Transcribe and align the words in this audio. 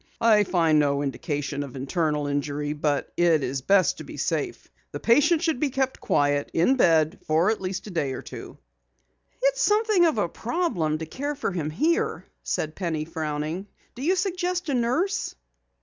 "I 0.19 0.45
find 0.45 0.79
no 0.79 1.03
indication 1.03 1.61
of 1.61 1.75
internal 1.75 2.25
injury, 2.25 2.73
but 2.73 3.13
it 3.17 3.43
is 3.43 3.61
best 3.61 3.99
to 3.99 4.03
be 4.03 4.17
safe. 4.17 4.67
The 4.93 4.99
patient 4.99 5.43
should 5.43 5.59
be 5.59 5.69
kept 5.69 6.01
quiet, 6.01 6.49
in 6.55 6.75
bed, 6.75 7.19
for 7.27 7.51
at 7.51 7.61
least 7.61 7.85
a 7.85 7.91
day 7.91 8.13
or 8.13 8.23
two." 8.23 8.57
"It's 9.43 9.61
something 9.61 10.05
of 10.07 10.17
a 10.17 10.27
problem 10.27 10.97
to 10.97 11.05
care 11.05 11.35
for 11.35 11.51
him 11.51 11.69
here," 11.69 12.25
said 12.41 12.73
Penny 12.73 13.05
frowning. 13.05 13.67
"Do 13.93 14.01
you 14.01 14.15
suggest 14.15 14.69
a 14.69 14.73
nurse?" 14.73 15.35